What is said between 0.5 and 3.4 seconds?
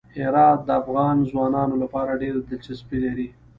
د افغان ځوانانو لپاره ډېره دلچسپي لري.